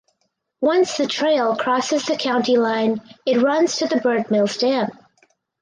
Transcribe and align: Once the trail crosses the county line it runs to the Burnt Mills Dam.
Once 0.61 0.97
the 0.97 1.05
trail 1.05 1.55
crosses 1.55 2.07
the 2.07 2.17
county 2.17 2.57
line 2.57 2.99
it 3.23 3.39
runs 3.39 3.75
to 3.75 3.85
the 3.85 3.97
Burnt 3.97 4.31
Mills 4.31 4.57
Dam. 4.57 4.89